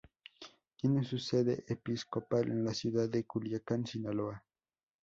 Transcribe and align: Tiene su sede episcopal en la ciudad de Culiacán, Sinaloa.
Tiene 0.77 1.03
su 1.03 1.19
sede 1.19 1.63
episcopal 1.67 2.49
en 2.49 2.65
la 2.65 2.73
ciudad 2.73 3.07
de 3.07 3.23
Culiacán, 3.23 3.85
Sinaloa. 3.85 4.43